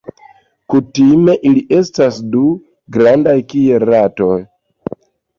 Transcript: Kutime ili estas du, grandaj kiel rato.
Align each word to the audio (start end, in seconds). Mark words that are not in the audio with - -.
Kutime 0.73 1.33
ili 1.49 1.59
estas 1.79 2.17
du, 2.35 2.41
grandaj 2.97 3.35
kiel 3.53 3.85
rato. 3.91 4.31